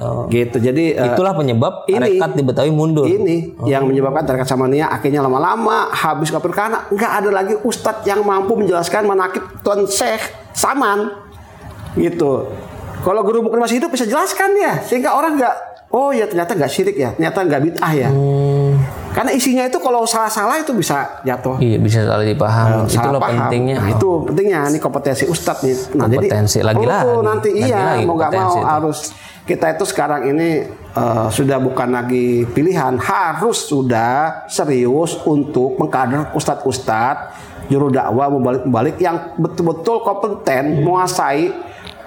Oh, 0.00 0.24
gitu. 0.28 0.56
Jadi 0.56 0.94
eh, 0.94 1.06
Itulah 1.10 1.34
penyebab 1.34 1.84
ini- 1.84 1.98
tarekat 1.98 2.30
di 2.32 2.42
Betawi 2.42 2.70
mundur. 2.70 3.04
ini 3.04 3.58
yang 3.64 3.84
menyebabkan 3.84 4.22
tarekat 4.24 4.46
Samaniyah 4.46 4.86
akhirnya 4.88 5.20
lama-lama 5.20 5.90
habis 5.90 6.30
kafir 6.30 6.50
karena 6.50 6.86
nggak 6.86 7.12
ada 7.18 7.30
lagi 7.30 7.54
ustadz 7.60 8.06
yang 8.06 8.22
mampu 8.22 8.54
menjelaskan 8.54 9.02
manakib 9.02 9.42
Tuan 9.60 9.84
Syekh 9.84 10.30
Saman 10.50 11.10
gitu. 11.94 12.46
Kalau 13.00 13.20
guru 13.22 13.40
mukmin 13.40 13.60
masih 13.60 13.78
hidup 13.78 13.90
bisa 13.90 14.04
jelaskan 14.04 14.52
dia 14.52 14.80
sehingga 14.82 15.12
orang 15.12 15.34
nggak 15.34 15.54
oh 15.90 16.12
ya 16.12 16.24
ternyata 16.24 16.54
nggak 16.54 16.70
syirik 16.70 16.94
ya 16.94 17.10
ternyata 17.12 17.38
nggak 17.42 17.60
bid'ah 17.64 17.92
ya. 17.92 18.08
Hmm. 18.08 18.76
Karena 19.10 19.30
isinya 19.30 19.64
itu 19.64 19.78
kalau 19.78 20.04
salah-salah 20.04 20.56
itu 20.56 20.70
bisa 20.70 21.18
jatuh. 21.22 21.58
Iya 21.58 21.76
bisa 21.76 22.04
salah 22.04 22.22
dipaham. 22.22 22.86
Salah 22.86 23.10
Itulah 23.10 23.20
paham. 23.20 23.38
pentingnya. 23.42 23.76
Nah, 23.76 23.88
itu 23.90 24.08
pentingnya 24.22 24.58
ini 24.68 24.78
kompetensi 24.78 25.24
ustadz 25.26 25.64
nih. 25.64 25.76
Nah, 25.98 26.06
Kompetensi. 26.06 26.58
jadi 26.58 26.66
Lagi-lagi. 26.70 27.04
perlu 27.04 27.22
nanti 27.22 27.48
iya 27.50 27.66
Lagi-lagi 27.66 28.04
mau 28.04 28.14
nggak 28.14 28.30
mau 28.32 28.54
itu. 28.54 28.62
harus 28.62 28.98
kita 29.42 29.66
itu 29.68 29.84
sekarang 29.84 30.20
ini 30.28 30.48
eh, 30.94 31.26
sudah 31.28 31.58
bukan 31.58 31.90
lagi 31.90 32.46
pilihan, 32.46 32.94
harus 32.96 33.66
sudah 33.66 34.46
serius 34.46 35.18
untuk 35.24 35.74
mengkader 35.74 36.30
ustadz-ustadz 36.30 37.34
juru 37.66 37.86
dakwah 37.88 38.26
membalik-membalik 38.28 38.98
yang 38.98 39.34
betul-betul 39.36 40.02
kompeten, 40.02 40.82
menguasai 40.82 41.50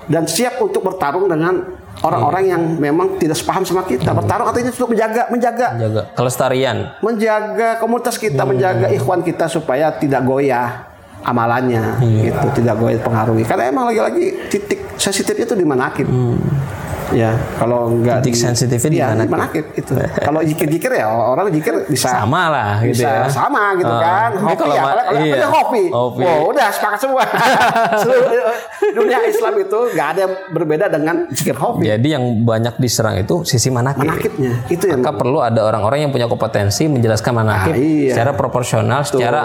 dan 0.07 0.27
siap 0.27 0.59
untuk 0.59 0.83
bertarung 0.83 1.27
dengan 1.31 1.63
orang-orang 2.03 2.43
yang 2.49 2.61
memang 2.79 3.15
tidak 3.21 3.39
sepaham 3.39 3.63
sama 3.63 3.87
kita. 3.87 4.11
Bertarung 4.11 4.49
artinya 4.49 4.71
untuk 4.73 4.91
menjaga 4.91 5.31
menjaga 5.31 5.67
Jaga 5.79 6.01
kelestarian. 6.17 6.77
menjaga 6.99 7.79
komunitas 7.79 8.15
kita, 8.19 8.43
menjaga 8.43 8.91
ikhwan 8.91 9.23
kita 9.23 9.47
supaya 9.47 9.93
tidak 9.95 10.25
goyah 10.27 10.91
amalannya, 11.23 12.03
gitu, 12.03 12.47
tidak 12.59 12.75
goyah 12.75 12.99
pengaruhi. 12.99 13.47
Karena 13.47 13.71
emang 13.71 13.87
lagi-lagi 13.87 14.51
titik 14.51 14.79
sensitifnya 14.99 15.47
itu 15.47 15.55
di 15.55 15.63
manakib. 15.63 16.07
Ya, 17.13 17.31
kalau 17.55 17.93
nggak 17.93 18.19
Titik 18.19 18.35
sensitifnya 18.35 18.89
di 18.89 18.97
iya, 18.97 19.07
manakib. 19.11 19.29
manakib 19.29 19.65
itu. 19.75 19.93
kalau 20.27 20.41
jikir-jikir 20.41 20.91
ya 20.93 21.05
orang 21.07 21.47
jikir 21.47 21.85
bisa 21.85 22.09
Sama 22.11 22.49
lah 22.49 22.81
gitu 22.81 22.99
bisa 22.99 23.07
ya. 23.07 23.29
sama 23.29 23.63
gitu 23.75 23.87
Ah. 23.87 24.01
kan. 24.01 24.29
Hobi 24.35 24.55
kalau 24.57 24.73
ya, 24.73 24.81
kalau 24.83 25.03
kalau 25.05 25.19
iya. 25.21 25.33
ada 25.35 25.47
hobi. 25.47 25.83
Hobi. 25.87 26.23
Oh, 26.23 26.39
udah 26.49 26.67
sepakat 26.67 26.99
semua. 26.99 27.23
Seluruh 28.01 28.25
dunia 28.93 29.19
Islam 29.23 29.53
itu 29.57 29.79
nggak 29.89 30.07
ada 30.07 30.19
yang 30.21 30.33
berbeda 30.49 30.85
dengan 30.87 31.15
zikir 31.29 31.53
hobi. 31.55 31.85
Jadi 31.85 32.07
yang 32.09 32.23
banyak 32.41 32.75
diserang 32.77 33.15
itu 33.15 33.43
sisi 33.43 33.69
manakib. 33.69 34.03
Manakibnya 34.03 34.51
itu 34.67 34.85
yang 34.85 34.99
Maka 34.99 35.13
perlu 35.13 35.39
ada 35.39 35.61
orang-orang 35.61 35.99
yang 36.01 36.11
punya 36.11 36.25
kompetensi 36.25 36.87
menjelaskan 36.87 37.33
manakib 37.35 37.73
Ah, 37.73 37.77
iya. 37.77 38.11
secara 38.11 38.31
proporsional 38.33 39.01
secara 39.03 39.41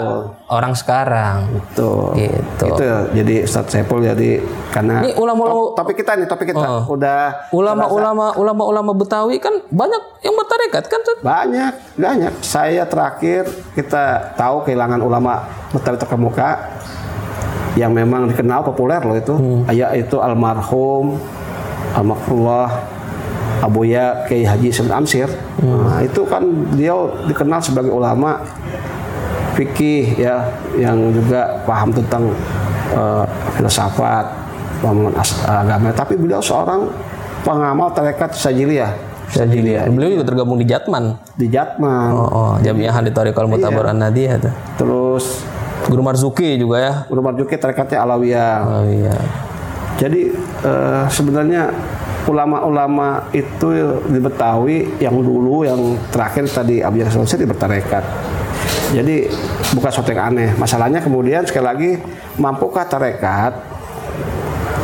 orang 0.47 0.73
sekarang. 0.73 1.37
Tuh. 1.71 2.13
Gitu. 2.13 2.65
Itu 2.65 2.83
jadi 3.13 3.35
Ustadz 3.43 3.71
Saiful 3.71 4.01
jadi 4.01 4.41
karena 4.69 5.01
Ini 5.01 5.13
ulama-ulama- 5.15 5.71
top- 5.71 5.85
topik 5.85 5.95
kita 5.97 6.11
nih 6.15 6.25
topik 6.25 6.47
kita 6.49 6.61
Oh. 6.61 6.83
udah 6.89 7.49
Ulama-ulama 7.59 8.25
ulama-ulama 8.39 8.91
Betawi 8.95 9.35
kan 9.43 9.51
banyak 9.67 10.23
yang 10.23 10.35
bertarekat 10.39 10.83
kan 10.87 11.01
banyak 11.19 11.73
banyak. 11.99 12.33
Saya 12.39 12.87
terakhir 12.87 13.51
kita 13.75 14.35
tahu 14.39 14.63
kehilangan 14.63 15.03
ulama 15.03 15.43
Betawi 15.75 15.99
terkemuka 15.99 16.71
yang 17.75 17.91
memang 17.91 18.31
dikenal 18.31 18.63
populer 18.63 19.03
loh 19.03 19.17
itu. 19.19 19.35
Yaitu 19.69 20.17
almarhum 20.23 21.19
almarhumullah 21.93 22.69
Abuya 23.59 24.23
Kiai 24.23 24.47
Haji 24.47 24.71
Said 24.71 24.87
Amsir. 24.87 25.27
Nah, 25.59 25.99
itu 25.99 26.23
kan 26.23 26.47
beliau 26.71 27.11
dikenal 27.27 27.59
sebagai 27.59 27.91
ulama 27.91 28.39
fikih 29.59 30.15
ya 30.15 30.47
yang 30.79 31.11
juga 31.11 31.59
paham 31.67 31.91
tentang 31.91 32.31
eh, 32.95 33.25
filsafat 33.59 34.31
pemahaman 34.79 35.11
agama 35.43 35.91
tapi 35.91 36.15
beliau 36.15 36.39
seorang 36.39 36.87
pengamal 37.43 37.91
tarekat 37.91 38.35
Sajiliyah 38.35 38.91
Sajiliyah. 39.29 39.85
Beliau 39.93 40.17
juga 40.17 40.25
tergabung 40.33 40.57
di 40.57 40.65
Jatman. 40.65 41.13
di 41.37 41.47
Jatman 41.53 42.11
Oh, 42.17 42.29
oh 42.29 42.53
Jamiah 42.65 42.89
Ahli 42.89 43.13
Thariqal 43.13 43.45
Mutabar 43.45 43.93
An-Nadiyah 43.93 44.35
tuh. 44.41 44.53
terus 44.81 45.45
Guru 45.85 46.01
Marzuki 46.03 46.57
juga 46.59 46.77
ya. 46.81 46.93
Guru 47.07 47.21
Marjuki 47.23 47.55
tarekatnya 47.55 48.03
Alawiyah 48.03 48.55
iya. 48.89 49.15
jadi 50.01 50.21
eh, 50.65 51.03
sebenarnya 51.13 51.71
ulama-ulama 52.25 53.29
itu 53.33 53.69
di 54.05 54.19
Betawi 54.21 55.01
yang 55.01 55.17
dulu 55.17 55.65
yang 55.65 55.97
terakhir 56.13 56.45
tadi 56.45 56.83
Abu 56.83 57.01
Bakar 57.01 57.13
Selesai 57.15 57.47
bertarekat 57.47 58.03
jadi 58.89 59.29
bukan 59.77 59.89
sesuatu 59.89 60.09
yang 60.13 60.33
aneh 60.33 60.49
masalahnya 60.57 60.99
kemudian 61.01 61.45
sekali 61.45 61.65
lagi 61.65 61.91
mampukah 62.37 62.85
tarekat 62.85 63.53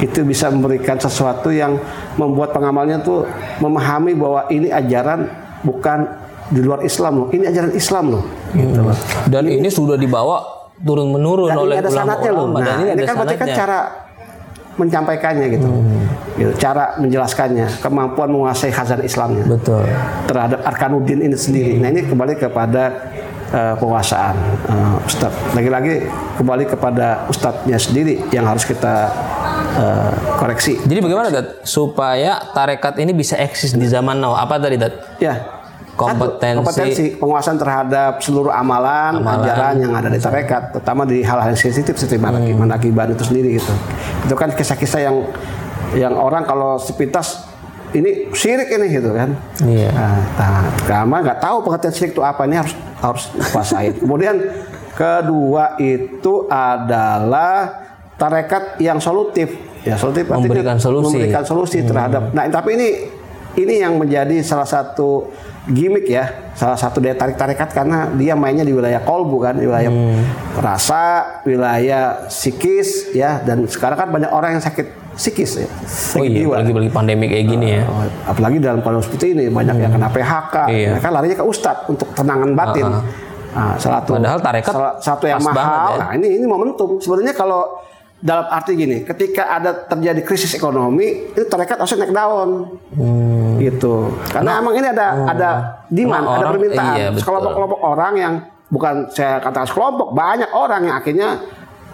itu 0.04 0.26
bisa 0.28 0.52
memberikan 0.52 1.00
sesuatu 1.00 1.50
yang 1.50 1.80
membuat 2.16 2.56
pengamalnya 2.56 3.04
tuh 3.04 3.28
memahami 3.60 4.16
bahwa 4.16 4.48
ini 4.52 4.72
ajaran 4.72 5.28
bukan 5.64 6.08
di 6.52 6.62
luar 6.62 6.86
Islam 6.86 7.26
loh 7.26 7.28
ini 7.34 7.50
ajaran 7.50 7.74
Islam 7.74 8.06
loh 8.16 8.24
gitu 8.54 8.82
loh. 8.82 8.98
Dan 9.28 9.50
ini 9.50 9.68
sudah 9.68 9.98
dibawa 9.98 10.56
turun 10.82 11.08
menurun 11.12 11.48
Dan 11.52 11.60
oleh 11.62 11.76
ini 11.80 11.84
ada 11.88 11.92
sanatnya 11.92 12.32
loh. 12.36 12.48
Nah, 12.52 12.60
dan 12.60 12.76
ini, 12.84 12.84
ini, 12.84 12.92
ada 12.92 13.04
kan 13.08 13.16
berarti 13.16 13.36
kan 13.40 13.50
cara 13.56 13.80
menyampaikannya 14.76 15.48
gitu. 15.56 15.68
Gitu, 16.36 16.52
cara 16.60 17.00
menjelaskannya, 17.00 17.80
kemampuan 17.80 18.28
menguasai 18.28 18.76
khazan 18.76 19.00
Islamnya 19.08 19.48
Betul. 19.48 19.88
terhadap 20.28 20.60
arkanuddin 20.68 21.24
ini 21.24 21.38
sendiri. 21.40 21.80
Nah, 21.80 21.96
ini 21.96 22.04
kembali 22.04 22.36
kepada 22.36 22.92
eh, 23.56 23.76
penguasaan 23.80 24.36
eh, 24.68 25.08
Ustadz. 25.08 25.56
Lagi-lagi 25.56 26.12
kembali 26.36 26.68
kepada 26.68 27.24
ustadznya 27.32 27.80
sendiri 27.80 28.20
yang 28.36 28.44
harus 28.44 28.68
kita 28.68 29.08
eh, 29.76 30.14
koreksi. 30.40 30.80
Jadi 30.84 31.00
bagaimana 31.04 31.28
Dad 31.30 31.48
supaya 31.68 32.40
tarekat 32.56 33.00
ini 33.04 33.12
bisa 33.12 33.36
eksis 33.36 33.76
di 33.76 33.88
zaman 33.88 34.18
now? 34.20 34.34
Apa 34.36 34.58
tadi 34.58 34.80
Dad? 34.80 35.20
Ya. 35.20 35.56
Kompetensi. 35.96 36.60
Satu, 36.60 36.60
kompetensi 36.60 37.06
penguasaan 37.16 37.56
terhadap 37.56 38.20
seluruh 38.20 38.52
amalan, 38.52 39.24
ajaran 39.24 39.80
yang 39.80 39.96
ada 39.96 40.12
di 40.12 40.20
tarekat, 40.20 40.76
terutama 40.76 41.08
di 41.08 41.24
hal-hal 41.24 41.56
yang 41.56 41.60
sensitif 41.60 41.96
seperti 41.96 42.20
manakib, 42.20 42.52
Hmm. 42.52 42.68
manakiban 42.68 43.08
itu 43.16 43.24
sendiri 43.24 43.56
gitu. 43.56 43.72
Itu 44.28 44.36
kan 44.36 44.52
kisah-kisah 44.52 45.08
yang 45.08 45.24
yang 45.96 46.14
orang 46.20 46.44
kalau 46.44 46.76
sepintas 46.76 47.48
ini 47.96 48.28
syirik 48.36 48.68
ini 48.76 48.92
gitu 48.92 49.16
kan. 49.16 49.40
Iya. 49.64 49.90
Nah, 49.96 51.08
nah, 51.08 51.20
nggak 51.24 51.40
tahu 51.40 51.64
pengertian 51.64 51.94
syirik 51.96 52.12
itu 52.12 52.24
apa 52.28 52.44
ini 52.44 52.60
harus 52.60 52.76
harus 53.00 53.24
kuasai. 53.56 53.96
Kemudian 54.04 54.36
kedua 55.00 55.80
itu 55.80 56.44
adalah 56.52 57.72
tarekat 58.16 58.80
yang 58.80 58.98
solutif. 58.98 59.52
Ya, 59.82 59.96
solutif 59.96 60.26
Memberikan 60.26 60.76
solusi. 60.76 61.14
memberikan 61.14 61.44
solusi 61.44 61.78
terhadap. 61.80 62.32
Nah, 62.32 62.50
tapi 62.50 62.74
ini 62.74 62.88
ini 63.56 63.80
yang 63.80 63.96
menjadi 63.96 64.42
salah 64.42 64.66
satu 64.66 65.30
gimmick 65.66 66.06
ya, 66.06 66.26
salah 66.52 66.76
satu 66.76 66.98
daya 66.98 67.14
tarik 67.14 67.36
tarekat 67.36 67.70
karena 67.72 68.10
dia 68.12 68.34
mainnya 68.34 68.62
di 68.62 68.70
wilayah 68.70 69.00
kolbu 69.00 69.38
kan, 69.40 69.54
di 69.54 69.66
wilayah 69.66 69.90
rasa, 70.56 71.04
wilayah 71.44 72.28
psikis 72.28 73.12
ya, 73.12 73.40
dan 73.40 73.66
sekarang 73.66 73.96
kan 73.96 74.10
banyak 74.10 74.30
orang 74.30 74.54
yang 74.54 74.64
sakit 74.64 74.86
psikis 75.14 75.58
ya, 75.58 75.66
Oh 75.66 75.72
sakit 75.88 76.28
iya, 76.28 76.40
jiwa. 76.44 76.54
apalagi 76.54 76.74
bagi 76.76 76.92
pandemi 76.92 77.26
kayak 77.26 77.46
gini 77.48 77.68
ya. 77.72 77.84
Oh, 77.86 78.04
apalagi 78.28 78.58
dalam 78.60 78.80
kondisi 78.80 79.06
seperti 79.08 79.26
ini 79.32 79.44
banyak 79.48 79.76
yang 79.80 79.92
kena 79.92 80.10
PHK, 80.10 80.56
Iya. 80.68 80.90
mereka 80.92 81.10
larinya 81.10 81.38
ke 81.38 81.46
ustadz 81.46 81.88
untuk 81.88 82.10
tenangan 82.12 82.52
batin. 82.54 82.86
Nah, 83.56 83.74
salah 83.80 84.04
satu, 84.04 84.20
Padahal 84.20 84.40
tarekat 84.42 84.74
salah 84.76 84.94
satu 85.00 85.26
yang 85.26 85.40
mahal. 85.40 85.96
ya. 85.96 85.98
Nah, 85.98 86.10
ini 86.14 86.28
ini 86.36 86.46
momentum. 86.46 87.00
Sebenarnya 87.00 87.32
kalau 87.32 87.80
dalam 88.26 88.50
arti 88.50 88.74
gini, 88.74 89.06
ketika 89.06 89.54
ada 89.54 89.86
terjadi 89.86 90.26
krisis 90.26 90.58
ekonomi, 90.58 91.30
itu 91.30 91.46
tarekat 91.46 91.78
harusnya 91.78 92.10
naik 92.10 92.14
daun. 92.18 92.50
Gitu. 93.62 94.10
Karena 94.34 94.58
emang 94.58 94.74
ini 94.74 94.88
ada 94.90 95.08
ada 95.30 95.50
demand, 95.94 96.26
Emang 96.26 96.34
ada 96.34 96.38
orang- 96.42 96.54
permintaan. 96.58 96.96
iya, 96.98 97.08
betul. 97.14 97.22
Sekelompok-kelompok 97.22 97.80
orang 97.86 98.14
yang 98.18 98.34
bukan 98.66 98.96
saya 99.14 99.38
katakan 99.38 99.70
sekelompok, 99.70 100.18
banyak 100.18 100.50
orang 100.52 100.82
yang 100.90 100.96
akhirnya 100.98 101.30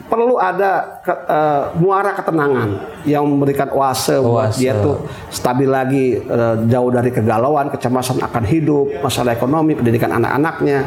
perlu 0.07 0.35
ada 0.35 0.99
ke, 1.03 1.13
eh, 1.13 1.63
muara 1.79 2.11
ketenangan 2.11 2.69
yang 3.07 3.23
memberikan 3.23 3.71
oase 3.71 4.19
buat 4.19 4.51
dia 4.55 4.75
tuh 4.75 5.07
stabil 5.31 5.67
lagi 5.67 6.15
eh, 6.15 6.55
jauh 6.67 6.91
dari 6.91 7.11
kegalauan, 7.11 7.71
kecemasan 7.71 8.19
akan 8.19 8.43
hidup, 8.43 8.87
masalah 8.99 9.35
ekonomi, 9.35 9.71
pendidikan 9.71 10.11
anak-anaknya, 10.11 10.83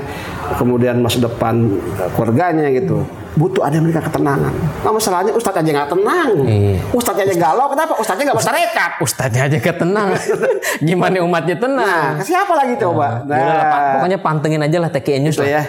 kemudian 0.56 1.00
masa 1.00 1.20
depan 1.20 1.68
eh, 2.00 2.08
keluarganya 2.12 2.68
gitu. 2.72 3.04
Butuh 3.34 3.66
ada 3.66 3.74
memberikan 3.76 3.98
ketenangan. 4.00 4.54
Nah 4.80 4.90
masalahnya 4.90 5.34
Ustadz 5.34 5.58
aja 5.58 5.70
nggak 5.74 5.90
tenang, 5.90 6.30
Iya. 6.44 6.78
Ustadz 6.90 7.18
aja 7.20 7.34
galau, 7.34 7.66
kenapa? 7.66 7.98
Ustadznya 7.98 8.30
nggak 8.30 8.38
bertarekat. 8.38 8.90
Ustadznya 9.00 9.42
aja 9.44 9.58
ketenang. 9.60 10.08
Gimana 10.86 11.18
umatnya 11.20 11.56
tenang? 11.56 12.14
Nah, 12.14 12.22
siapa 12.22 12.54
lagi 12.54 12.78
coba? 12.78 13.26
Ya 13.26 13.34
udahlah, 13.34 13.66
Pak. 13.66 13.80
pokoknya 13.92 14.18
pantengin 14.18 14.62
aja 14.62 14.78
lah 14.78 14.88
TKN 14.88 15.22
News 15.24 15.34
itu 15.34 15.42
lah. 15.42 15.50
ya. 15.50 15.62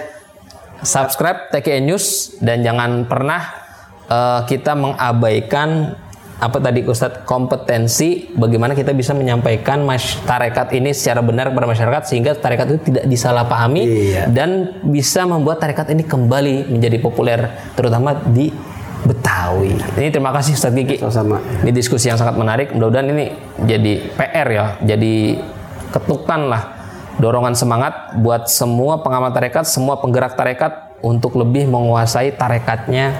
Subscribe 0.79 1.49
TKN 1.49 1.83
News 1.85 2.05
dan 2.37 2.61
jangan 2.61 3.03
pernah 3.03 3.41
eh, 4.05 4.39
kita 4.45 4.77
mengabaikan 4.77 5.97
apa 6.35 6.59
tadi 6.59 6.83
Ustadz 6.83 7.23
kompetensi 7.23 8.27
bagaimana 8.35 8.75
kita 8.75 8.91
bisa 8.91 9.15
menyampaikan 9.15 9.87
mas 9.87 10.19
tarekat 10.27 10.75
ini 10.75 10.91
secara 10.91 11.23
benar 11.23 11.47
kepada 11.47 11.63
masyarakat 11.63 12.01
sehingga 12.11 12.35
tarekat 12.35 12.75
itu 12.75 12.79
tidak 12.91 13.05
disalahpahami 13.07 13.83
Iya. 13.87 14.23
dan 14.27 14.83
bisa 14.83 15.23
membuat 15.23 15.63
tarekat 15.63 15.95
ini 15.95 16.03
kembali 16.03 16.67
menjadi 16.67 16.97
populer 16.99 17.39
terutama 17.79 18.19
di 18.27 18.51
Betawi. 19.05 19.77
Ini 20.01 20.09
terima 20.09 20.33
kasih 20.33 20.57
Ustadz 20.57 20.73
Kiki. 20.81 20.97
Sama-sama. 20.97 21.37
Ini 21.61 21.69
diskusi 21.69 22.09
yang 22.09 22.17
sangat 22.17 22.41
menarik. 22.41 22.73
Mudah-mudahan 22.73 23.13
ini 23.13 23.25
jadi 23.61 24.01
PR 24.17 24.47
ya, 24.49 24.65
jadi 24.81 25.37
ketukan 25.93 26.49
lah 26.49 26.63
dorongan 27.21 27.53
semangat 27.53 28.17
buat 28.17 28.49
semua 28.49 29.05
pengamat 29.05 29.31
tarekat, 29.37 29.69
semua 29.69 30.01
penggerak 30.01 30.33
tarekat 30.33 30.97
untuk 31.05 31.37
lebih 31.37 31.69
menguasai 31.69 32.33
tarekatnya 32.33 33.13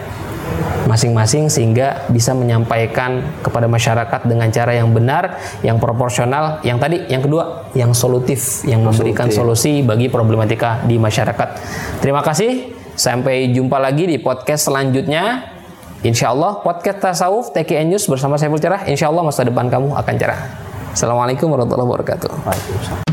masing-masing 0.85 1.49
sehingga 1.49 2.05
bisa 2.13 2.31
menyampaikan 2.37 3.21
kepada 3.41 3.65
masyarakat 3.65 4.21
dengan 4.29 4.47
cara 4.53 4.77
yang 4.77 4.93
benar, 4.93 5.41
yang 5.65 5.81
proporsional, 5.81 6.61
yang 6.61 6.77
tadi, 6.77 7.03
yang 7.09 7.25
kedua, 7.25 7.73
yang 7.73 7.91
solutif, 7.91 8.63
yang 8.69 8.85
memberikan 8.85 9.27
solusi 9.33 9.81
bagi 9.81 10.07
problematika 10.07 10.85
di 10.85 11.01
masyarakat. 11.01 11.49
Terima 11.99 12.21
kasih. 12.21 12.71
Sampai 12.95 13.51
jumpa 13.51 13.75
lagi 13.75 14.07
di 14.07 14.17
podcast 14.21 14.71
selanjutnya. 14.71 15.51
Insya 16.05 16.31
Allah 16.31 16.61
podcast 16.61 17.01
tasawuf 17.01 17.49
TKN 17.51 17.97
News 17.97 18.05
bersama 18.05 18.37
saya 18.37 18.53
Cerah. 18.55 18.85
Insya 18.87 19.09
Allah 19.09 19.25
masa 19.25 19.41
depan 19.41 19.67
kamu 19.67 19.97
akan 19.97 20.13
cerah. 20.15 20.39
Assalamualaikum 20.95 21.51
warahmatullahi 21.51 21.89
wabarakatuh. 21.91 22.29
Waalaikumsalam. 22.45 23.04